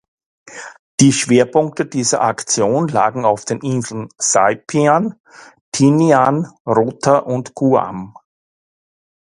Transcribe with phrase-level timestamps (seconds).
[0.99, 5.13] Die Schwerpunkte dieser Aktion lagen auf den Inseln Saipan,
[5.71, 8.15] Tinian, Rota und Guam.